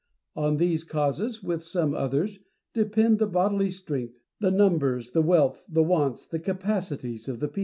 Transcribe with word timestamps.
On 0.35 0.57
these 0.57 0.83
causes, 0.83 1.43
with 1.43 1.61
some 1.63 1.93
others, 1.93 2.39
depend 2.73 3.19
the 3.19 3.27
bodily 3.27 3.69
strength, 3.69 4.17
the 4.39 4.49
numbers, 4.49 5.11
the 5.11 5.21
wealth, 5.21 5.63
the 5.69 5.83
wants, 5.83 6.25
the 6.25 6.39
capacities 6.39 7.27
of 7.27 7.39
the 7.39 7.47
people. 7.47 7.59